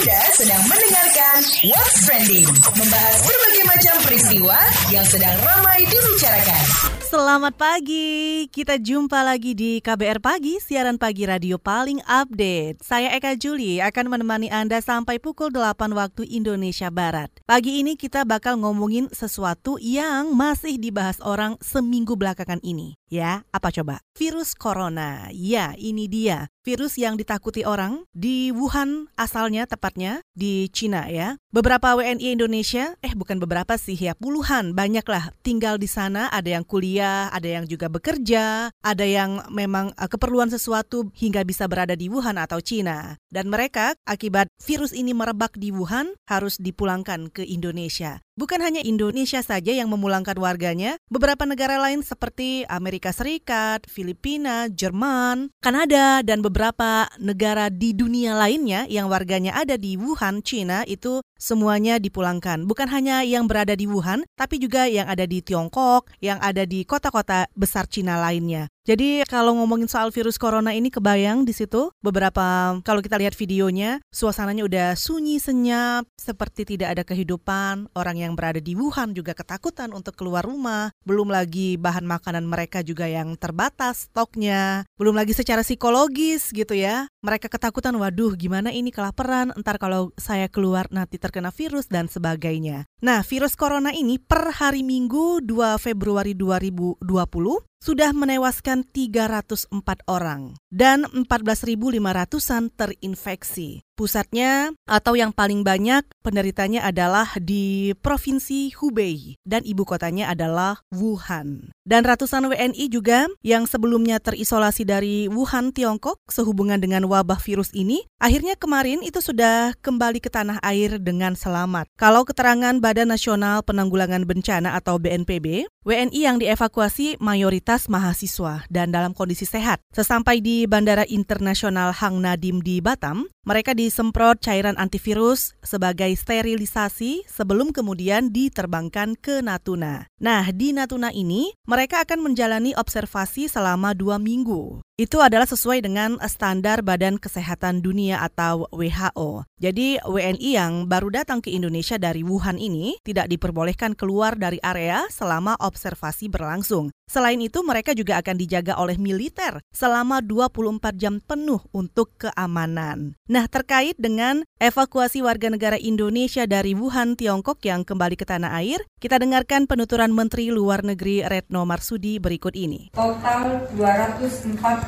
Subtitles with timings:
[0.00, 4.56] Anda sedang mendengarkan What's Trending, membahas berbagai macam peristiwa
[4.88, 6.99] yang sedang ramai dibicarakan.
[7.10, 12.86] Selamat pagi, kita jumpa lagi di KBR Pagi, siaran pagi radio paling update.
[12.86, 17.34] Saya Eka Juli akan menemani Anda sampai pukul 8 waktu Indonesia Barat.
[17.50, 22.94] Pagi ini kita bakal ngomongin sesuatu yang masih dibahas orang seminggu belakangan ini.
[23.10, 23.98] Ya, apa coba?
[24.14, 25.26] Virus Corona.
[25.34, 26.46] Ya, ini dia.
[26.60, 31.40] Virus yang ditakuti orang di Wuhan asalnya tepatnya di Cina ya.
[31.50, 36.62] Beberapa WNI Indonesia, eh bukan beberapa sih ya, puluhan banyaklah tinggal di sana, ada yang
[36.62, 42.12] kuliah, ada yang juga bekerja, ada yang memang uh, keperluan sesuatu hingga bisa berada di
[42.12, 43.16] Wuhan atau Cina.
[43.30, 48.20] Dan mereka akibat virus ini merebak di Wuhan harus dipulangkan ke Indonesia.
[48.40, 55.52] Bukan hanya Indonesia saja yang memulangkan warganya, beberapa negara lain seperti Amerika Serikat, Filipina, Jerman,
[55.60, 62.00] Kanada, dan beberapa negara di dunia lainnya yang warganya ada di Wuhan, China itu semuanya
[62.00, 62.64] dipulangkan.
[62.64, 66.88] Bukan hanya yang berada di Wuhan, tapi juga yang ada di Tiongkok, yang ada di
[66.90, 68.66] kota-kota besar Cina lainnya.
[68.90, 74.02] Jadi kalau ngomongin soal virus corona ini kebayang di situ beberapa kalau kita lihat videonya
[74.10, 77.86] suasananya udah sunyi senyap seperti tidak ada kehidupan.
[77.94, 80.90] Orang yang berada di Wuhan juga ketakutan untuk keluar rumah.
[81.06, 84.82] Belum lagi bahan makanan mereka juga yang terbatas stoknya.
[84.98, 87.06] Belum lagi secara psikologis gitu ya.
[87.22, 89.54] Mereka ketakutan waduh gimana ini kelaparan?
[89.54, 92.90] Entar kalau saya keluar nanti terkena virus dan sebagainya.
[93.06, 99.72] Nah virus corona ini per hari Minggu 2 Februari 2020 sudah menewaskan 304
[100.04, 103.80] orang dan 14.500-an terinfeksi.
[104.00, 111.68] Pusatnya atau yang paling banyak penderitanya adalah di Provinsi Hubei dan ibu kotanya adalah Wuhan.
[111.84, 118.00] Dan ratusan WNI juga yang sebelumnya terisolasi dari Wuhan, Tiongkok sehubungan dengan wabah virus ini,
[118.16, 121.84] akhirnya kemarin itu sudah kembali ke tanah air dengan selamat.
[122.00, 129.12] Kalau keterangan Badan Nasional Penanggulangan Bencana atau BNPB, WNI yang dievakuasi mayoritas mahasiswa dan dalam
[129.12, 129.84] kondisi sehat.
[129.92, 137.74] Sesampai di Bandara Internasional Hang Nadim di Batam, mereka disemprot cairan antivirus sebagai sterilisasi sebelum
[137.74, 140.06] kemudian diterbangkan ke Natuna.
[140.22, 144.78] Nah, di Natuna ini mereka akan menjalani observasi selama dua minggu.
[145.00, 149.48] Itu adalah sesuai dengan standar Badan Kesehatan Dunia atau WHO.
[149.56, 155.08] Jadi WNI yang baru datang ke Indonesia dari Wuhan ini tidak diperbolehkan keluar dari area
[155.08, 156.92] selama observasi berlangsung.
[157.08, 163.16] Selain itu mereka juga akan dijaga oleh militer selama 24 jam penuh untuk keamanan.
[163.24, 168.84] Nah, terkait dengan evakuasi warga negara Indonesia dari Wuhan, Tiongkok yang kembali ke tanah air,
[169.00, 172.92] kita dengarkan penuturan Menteri Luar Negeri Retno Marsudi berikut ini.
[172.94, 173.64] Total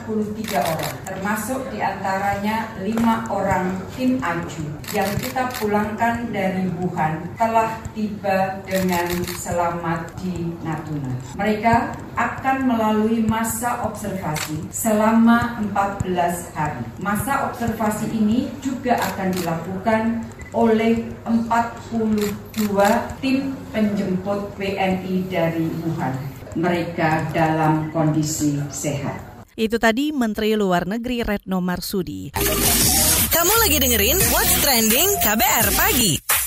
[0.06, 3.64] 243 orang, termasuk di antaranya 5 orang
[3.94, 9.08] tim AJU yang kita pulangkan dari Wuhan telah tiba dengan
[9.38, 11.12] selamat di Natuna.
[11.38, 16.84] Mereka akan melalui masa observasi selama 14 hari.
[17.00, 20.02] Masa observasi ini juga akan dilakukan
[20.52, 22.68] oleh 42
[23.24, 26.14] tim penjemput WNI dari Wuhan.
[26.52, 29.31] Mereka dalam kondisi sehat.
[29.52, 32.32] Itu tadi Menteri Luar Negeri Retno Marsudi.
[33.32, 36.41] Kamu lagi dengerin What's Trending KBR Pagi.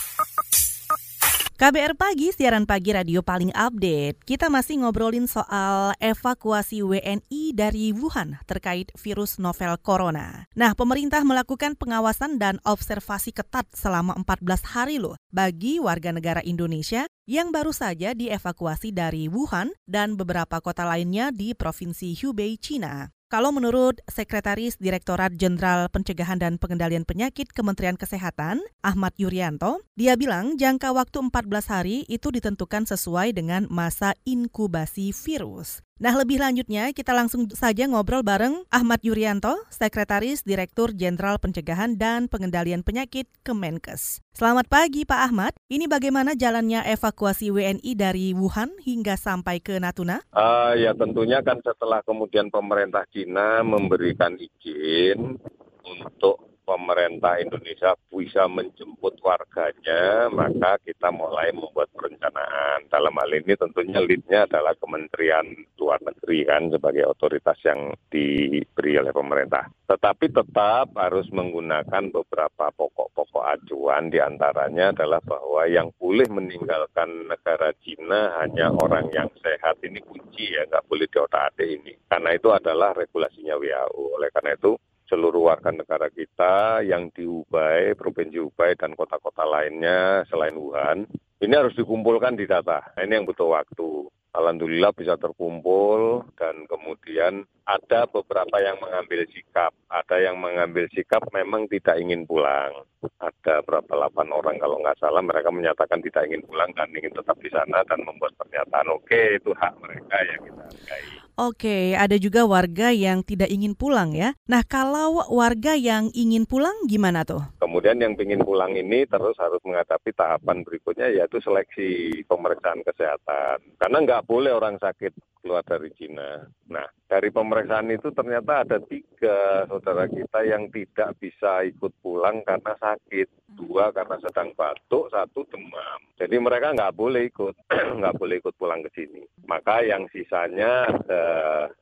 [1.55, 4.27] KBR Pagi, siaran pagi radio paling update.
[4.27, 10.51] Kita masih ngobrolin soal evakuasi WNI dari Wuhan terkait virus novel corona.
[10.51, 17.07] Nah, pemerintah melakukan pengawasan dan observasi ketat selama 14 hari loh bagi warga negara Indonesia
[17.23, 23.14] yang baru saja dievakuasi dari Wuhan dan beberapa kota lainnya di Provinsi Hubei, China.
[23.25, 30.61] Kalau menurut Sekretaris Direktorat Jenderal Pencegahan dan Pengendalian Penyakit Kementerian Kesehatan, Ahmad Yuryanto, dia bilang
[30.61, 35.81] jangka waktu 14 hari itu ditentukan sesuai dengan masa inkubasi virus.
[35.95, 42.27] Nah, lebih lanjutnya kita langsung saja ngobrol bareng Ahmad Yuryanto, Sekretaris Direktur Jenderal Pencegahan dan
[42.27, 44.19] Pengendalian Penyakit Kemenkes.
[44.35, 50.19] Selamat pagi Pak Ahmad, ini bagaimana jalannya evakuasi WNI dari Wuhan hingga sampai ke Natuna?
[50.35, 55.39] Uh, ya tentunya kan setelah kemudian pemerintah Cina memberikan izin
[55.79, 62.89] untuk pemerintah Indonesia bisa menjemput warganya, maka kita mulai membuat perencanaan.
[62.89, 65.45] Dalam hal ini tentunya leadnya adalah Kementerian
[65.77, 69.69] Luar Negeri kan sebagai otoritas yang diberi oleh pemerintah.
[69.85, 77.69] Tetapi tetap harus menggunakan beberapa pokok-pokok acuan di antaranya adalah bahwa yang boleh meninggalkan negara
[77.85, 79.77] Cina hanya orang yang sehat.
[79.85, 81.93] Ini kunci ya, nggak boleh diotak-atik ini.
[82.09, 84.17] Karena itu adalah regulasinya WHO.
[84.17, 84.73] Oleh karena itu
[85.05, 91.05] seluruh warga negara kita yang di Hubei, Provinsi Hubei dan kota-kota lainnya selain Wuhan,
[91.41, 92.95] ini harus dikumpulkan di data.
[92.97, 94.09] Ini yang butuh waktu.
[94.35, 99.71] Alhamdulillah bisa terkumpul dan kemudian ada beberapa yang mengambil sikap.
[99.87, 102.83] Ada yang mengambil sikap memang tidak ingin pulang.
[103.23, 107.39] Ada berapa delapan orang kalau nggak salah mereka menyatakan tidak ingin pulang dan ingin tetap
[107.39, 111.24] di sana dan membuat pernyataan oke itu hak mereka yang kita hargai.
[111.35, 114.31] Oke, ada juga warga yang tidak ingin pulang ya.
[114.47, 117.43] Nah, kalau warga yang ingin pulang gimana tuh?
[117.59, 123.59] Kemudian yang ingin pulang ini terus harus menghadapi tahapan berikutnya yaitu seleksi pemeriksaan kesehatan.
[123.75, 125.11] Karena nggak boleh orang sakit
[125.45, 126.41] keluar dari Cina.
[126.73, 132.73] Nah, dari pemeriksaan itu ternyata ada tiga saudara kita yang tidak bisa ikut pulang karena
[132.81, 133.29] sakit.
[133.53, 136.01] Dua karena sedang batuk, satu demam.
[136.17, 137.53] Jadi mereka nggak boleh ikut,
[138.01, 139.21] nggak boleh ikut pulang ke sini.
[139.45, 141.25] Maka yang sisanya ada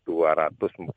[0.03, 0.91] 243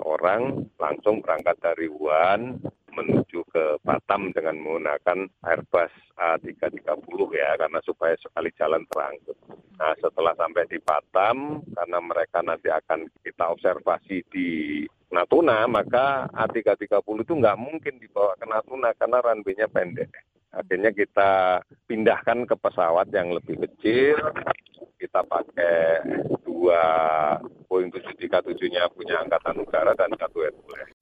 [0.00, 2.64] orang langsung berangkat dari Wuhan
[2.94, 9.36] menuju ke Batam dengan menggunakan Airbus A330 ya karena supaya sekali jalan terangkut.
[9.74, 14.48] Nah setelah sampai di Batam karena mereka nanti akan kita observasi di
[15.10, 20.10] Natuna maka A330 itu nggak mungkin dibawa ke Natuna karena runway-nya pendek.
[20.54, 24.14] Akhirnya kita pindahkan ke pesawat yang lebih kecil,
[25.02, 26.06] kita pakai
[26.46, 26.82] dua
[27.66, 30.46] Boeing 737-nya punya Angkatan Udara dan satu.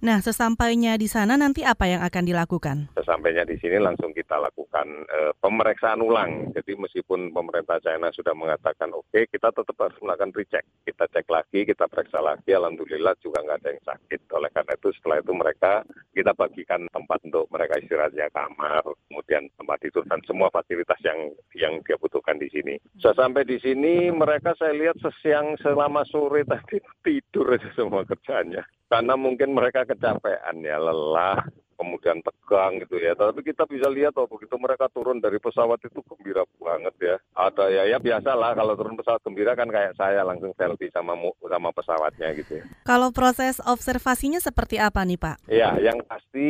[0.02, 2.90] Nah, sesampainya di sana nanti apa yang akan dilakukan?
[2.98, 6.50] Sesampainya di sini langsung kita lakukan e, pemeriksaan ulang.
[6.58, 10.66] Jadi meskipun pemerintah China sudah mengatakan oke, okay, kita tetap harus melakukan recheck.
[10.82, 12.50] Kita cek lagi, kita periksa lagi.
[12.50, 14.20] Alhamdulillah juga nggak ada yang sakit.
[14.34, 15.72] Oleh karena itu setelah itu mereka
[16.10, 21.78] kita bagikan tempat untuk mereka istirahatnya kamar, kemudian tempat tidur dan semua fasilitas yang yang
[21.86, 22.74] dia butuhkan di sini.
[22.98, 28.66] Sudah sampai di sini mereka saya lihat sesiang selama sore tadi tidur aja semua kerjanya
[28.92, 31.44] karena mungkin mereka kecapean ya lelah
[31.82, 33.18] kemudian tegang gitu ya.
[33.18, 37.16] Tapi kita bisa lihat oh begitu mereka turun dari pesawat itu gembira banget ya.
[37.34, 41.18] Ada ya ya biasa lah kalau turun pesawat gembira kan kayak saya langsung selfie sama
[41.50, 42.64] sama pesawatnya gitu ya.
[42.86, 45.50] Kalau proses observasinya seperti apa nih Pak?
[45.50, 46.48] Ya, yang pasti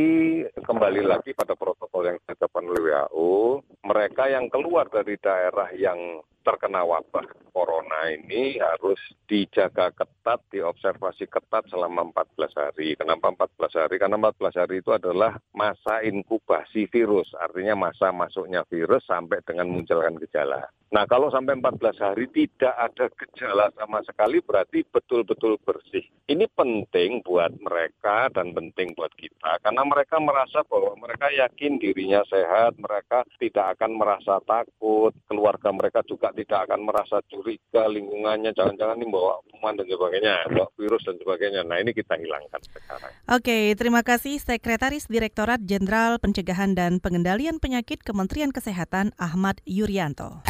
[0.60, 6.82] kembali lagi pada protokol yang ditetapkan oleh WHO, mereka yang keluar dari daerah yang terkena
[6.82, 8.98] wabah corona ini harus
[9.28, 12.96] dijaga ketat, diobservasi ketat selama 14 hari.
[12.96, 13.96] Kenapa 14 hari?
[14.00, 20.16] Karena 14 hari itu adalah masa inkubasi virus, artinya masa masuknya virus sampai dengan munculkan
[20.18, 20.68] gejala.
[20.92, 26.04] Nah, kalau sampai 14 hari tidak ada gejala sama sekali berarti betul-betul bersih.
[26.28, 32.20] Ini penting buat mereka dan penting buat kita karena mereka merasa bahwa mereka yakin dirinya
[32.28, 38.98] sehat, mereka tidak akan merasa takut, keluarga mereka juga tidak akan merasa curiga lingkungannya jangan-jangan
[38.98, 41.60] ini bawa kuman dan sebagainya, bawa virus dan sebagainya.
[41.64, 43.12] Nah, ini kita hilangkan sekarang.
[43.30, 50.42] Oke, terima kasih Sekretaris Direktorat Jenderal Pencegahan dan Pengendalian Penyakit Kementerian Kesehatan Ahmad Yuryanto.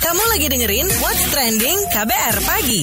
[0.00, 2.82] Kamu lagi dengerin What's Trending KBR Pagi.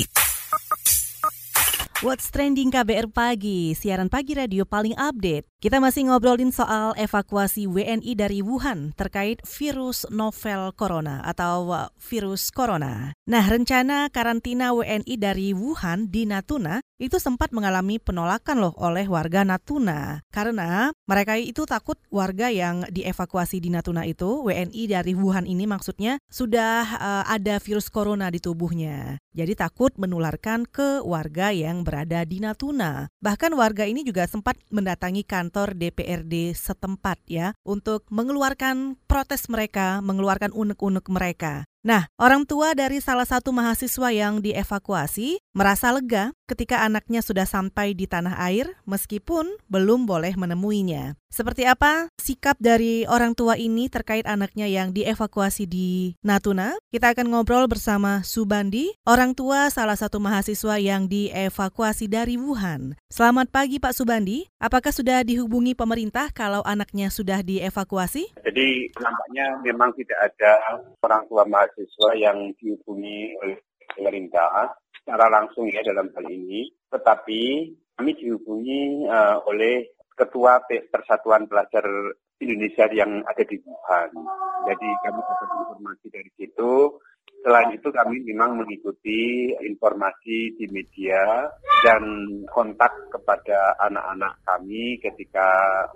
[2.05, 5.56] What's Trending KBR Pagi, siaran pagi radio paling update.
[5.57, 13.17] Kita masih ngobrolin soal evakuasi WNI dari Wuhan terkait virus novel corona atau virus corona.
[13.25, 19.41] Nah, rencana karantina WNI dari Wuhan di Natuna itu sempat mengalami penolakan loh oleh warga
[19.41, 20.21] Natuna.
[20.29, 26.21] Karena mereka itu takut warga yang dievakuasi di Natuna itu, WNI dari Wuhan ini maksudnya,
[26.29, 29.17] sudah uh, ada virus corona di tubuhnya.
[29.33, 33.09] Jadi takut menularkan ke warga yang berada di Natuna.
[33.21, 40.51] Bahkan warga ini juga sempat mendatangi kantor DPRD setempat ya untuk mengeluarkan protes mereka, mengeluarkan
[40.51, 41.63] unek-unek mereka.
[41.87, 47.95] Nah, orang tua dari salah satu mahasiswa yang dievakuasi merasa lega ketika anaknya sudah sampai
[47.95, 51.15] di tanah air meskipun belum boleh menemuinya.
[51.27, 56.71] Seperti apa sikap dari orang tua ini terkait anaknya yang dievakuasi di Natuna?
[56.87, 62.95] Kita akan ngobrol bersama Subandi, orang tua salah satu mahasiswa yang dievakuasi dari Wuhan.
[63.11, 68.31] Selamat pagi Pak Subandi, apakah sudah dihubungi pemerintah kalau anaknya sudah dievakuasi?
[68.47, 73.59] Jadi nampaknya memang tidak ada orang tua mahasiswa yang dihubungi oleh
[73.99, 81.85] pemerintah secara langsung ya dalam hal ini, tetapi kami dihubungi uh, oleh Ketua Persatuan Pelajar
[82.41, 84.09] Indonesia yang ada di Wuhan.
[84.65, 86.97] Jadi kami dapat informasi dari situ
[87.47, 91.45] Selain itu kami memang mengikuti informasi di media
[91.85, 92.03] dan
[92.49, 95.47] kontak kepada anak-anak kami ketika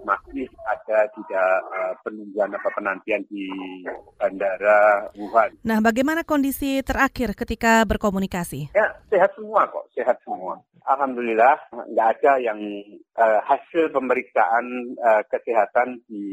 [0.06, 3.50] masih ada tidak uh, penungguan atau penantian di
[4.22, 5.58] bandara Wuhan.
[5.66, 8.72] Nah, bagaimana kondisi terakhir ketika berkomunikasi?
[8.78, 10.62] Ya, sehat semua kok, sehat semua.
[10.82, 12.60] Alhamdulillah nggak ada yang
[13.14, 16.26] uh, hasil pemeriksaan uh, kesehatan di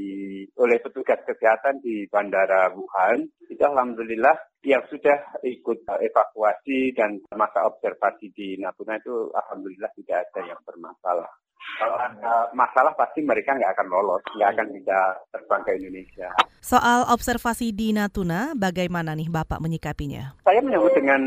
[0.56, 8.32] oleh petugas kesehatan di Bandara Wuhan itu alhamdulillah yang sudah ikut evakuasi dan masa observasi
[8.32, 11.28] di Natuna itu alhamdulillah tidak ada yang bermasalah.
[11.78, 14.98] Kalau ada masalah pasti mereka nggak akan lolos, nggak akan bisa
[15.30, 16.28] terbang ke Indonesia.
[16.58, 20.34] Soal observasi di Natuna, bagaimana nih Bapak menyikapinya?
[20.42, 21.20] Saya menyambut dengan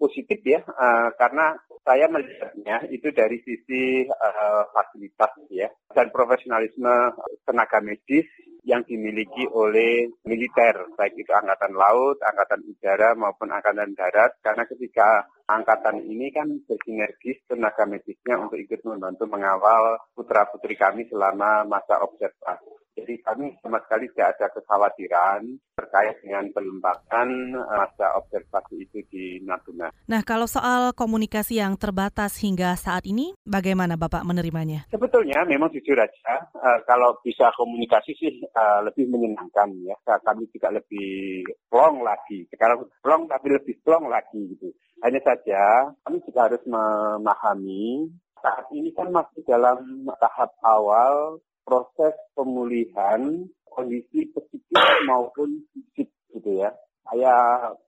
[0.00, 7.16] positif ya, uh, karena saya melihatnya itu dari sisi uh, fasilitas ya dan profesionalisme
[7.48, 8.28] tenaga medis
[8.60, 14.36] yang dimiliki oleh militer, baik itu angkatan laut, angkatan udara maupun angkatan darat.
[14.44, 21.08] Karena ketika angkatan ini kan bersinergis tenaga medisnya untuk ikut membantu mengawal putra putri kami
[21.08, 22.79] selama masa observasi.
[23.00, 25.40] Jadi kami sama sekali tidak ada kekhawatiran
[25.72, 29.88] terkait dengan pelembakan eh, masa observasi itu di Natuna.
[30.06, 34.84] Nah, kalau soal komunikasi yang terbatas hingga saat ini, bagaimana Bapak menerimanya?
[34.92, 39.96] Sebetulnya memang jujur aja, uh, kalau bisa komunikasi sih uh, lebih menyenangkan ya.
[40.04, 41.42] Kami juga lebih
[41.72, 42.44] plong lagi.
[42.52, 44.68] Sekarang plong tapi lebih plong lagi gitu.
[45.00, 53.46] Hanya saja kami juga harus memahami saat ini kan masih dalam tahap awal proses pemulihan
[53.66, 56.74] kondisi psikis maupun fisik gitu ya.
[57.00, 57.34] Saya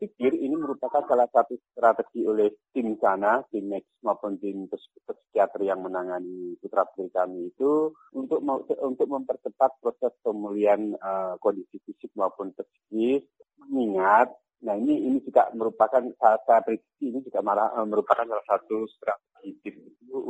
[0.02, 5.84] pikir ini merupakan salah satu strategi oleh tim sana, tim medis maupun tim psikiater yang
[5.84, 8.42] menangani putra putri kami itu untuk
[8.82, 13.22] untuk mempercepat proses pemulihan uh, kondisi fisik maupun psikis.
[13.62, 18.86] Mengingat Nah ini ini juga merupakan saya prediksi ini juga malah uh, merupakan salah satu
[18.86, 19.41] strategi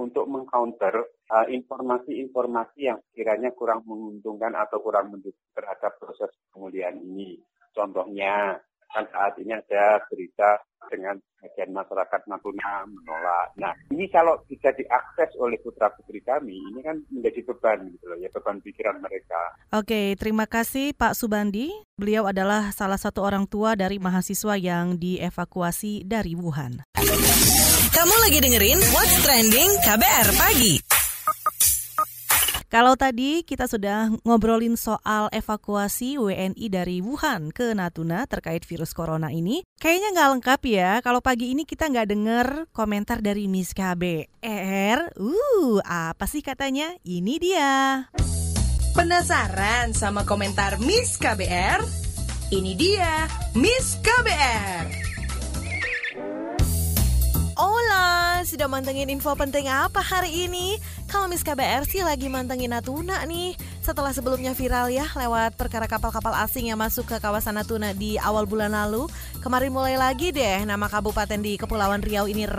[0.03, 7.39] untuk mengcounter uh, informasi-informasi yang kiranya kurang menguntungkan atau kurang mendukung terhadap proses pemulihan ini.
[7.73, 8.59] Contohnya
[8.93, 10.61] kan saat ini ada berita
[10.93, 13.49] dengan bagian masyarakat Natuna menolak.
[13.57, 18.29] Nah, ini kalau bisa diakses oleh putra-putri kami, ini kan menjadi beban gitu loh, ya
[18.29, 19.41] beban pikiran mereka.
[19.73, 21.73] Oke, terima kasih Pak Subandi.
[21.97, 26.85] Beliau adalah salah satu orang tua dari mahasiswa yang dievakuasi dari Wuhan.
[28.03, 30.75] Kamu lagi dengerin What's Trending KBR Pagi.
[32.67, 39.31] Kalau tadi kita sudah ngobrolin soal evakuasi WNI dari Wuhan ke Natuna terkait virus corona
[39.31, 45.15] ini, kayaknya nggak lengkap ya kalau pagi ini kita nggak dengar komentar dari Miss KBR.
[45.15, 46.99] Uh, apa sih katanya?
[47.07, 48.11] Ini dia.
[48.99, 51.79] Penasaran sama komentar Miss KBR?
[52.51, 55.12] Ini dia Miss KBR.
[57.63, 60.83] Hola, sudah mantengin info penting apa hari ini?
[61.07, 63.55] Kalau Miss KBR sih lagi mantengin Natuna nih.
[63.79, 68.51] Setelah sebelumnya viral ya lewat perkara kapal-kapal asing yang masuk ke kawasan Natuna di awal
[68.51, 69.07] bulan lalu,
[69.39, 72.51] kemarin mulai lagi deh nama kabupaten di Kepulauan Riau ini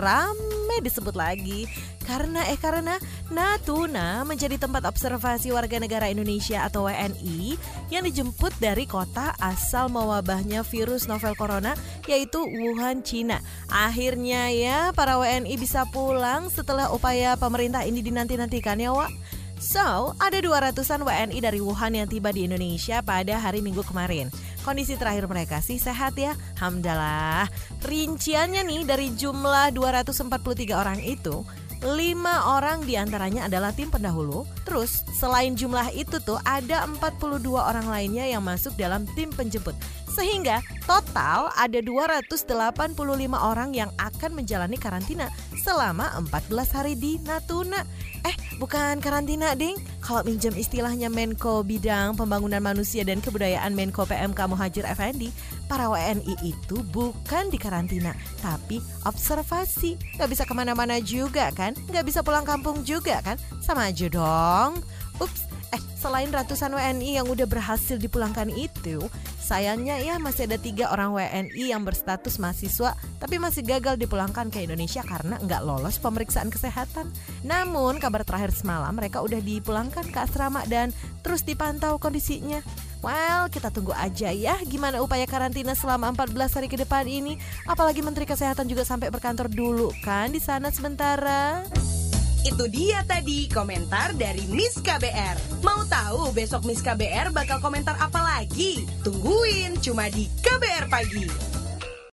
[0.74, 1.70] rame disebut lagi.
[2.02, 2.98] Karena eh karena
[3.30, 7.54] Natuna menjadi tempat observasi warga negara Indonesia atau WNI
[7.94, 11.78] yang dijemput dari kota asal mewabahnya virus novel corona
[12.10, 13.38] yaitu Wuhan, Cina.
[13.70, 19.14] Akhirnya ya para WNI bisa pulang setelah upaya pemerintah ini dinanti-nantikan ya Wak.
[19.64, 24.28] So, ada 200-an WNI dari Wuhan yang tiba di Indonesia pada hari Minggu kemarin.
[24.60, 27.48] Kondisi terakhir mereka sih sehat ya, Alhamdulillah.
[27.80, 31.48] Rinciannya nih dari jumlah 243 orang itu,
[31.80, 34.44] lima orang di antaranya adalah tim pendahulu.
[34.68, 39.72] Terus selain jumlah itu tuh ada 42 orang lainnya yang masuk dalam tim penjemput.
[40.14, 42.94] Sehingga total ada 285
[43.34, 45.26] orang yang akan menjalani karantina
[45.58, 47.82] selama 14 hari di Natuna.
[48.22, 49.74] Eh, bukan karantina, Ding.
[49.98, 55.34] Kalau minjem istilahnya Menko Bidang Pembangunan Manusia dan Kebudayaan Menko PMK Muhajir Effendi,
[55.66, 58.78] para WNI itu bukan di karantina, tapi
[59.08, 59.96] observasi.
[60.20, 61.74] Gak bisa ke mana-mana juga kan?
[61.90, 63.40] Gak bisa pulang kampung juga kan?
[63.64, 64.78] Sama aja dong.
[65.18, 69.02] Ups, eh selain ratusan WNI yang udah berhasil dipulangkan itu,
[69.44, 74.64] Sayangnya ya masih ada tiga orang WNI yang berstatus mahasiswa tapi masih gagal dipulangkan ke
[74.64, 77.12] Indonesia karena nggak lolos pemeriksaan kesehatan.
[77.44, 82.64] Namun kabar terakhir semalam mereka udah dipulangkan ke asrama dan terus dipantau kondisinya.
[83.04, 87.36] Well, kita tunggu aja ya gimana upaya karantina selama 14 hari ke depan ini.
[87.68, 91.68] Apalagi Menteri Kesehatan juga sampai berkantor dulu kan di sana sementara.
[92.44, 95.64] Itu dia tadi komentar dari Miss KBR.
[95.64, 98.84] Mau tahu besok Miss KBR bakal komentar apa lagi?
[99.00, 101.63] Tungguin cuma di KBR Pagi.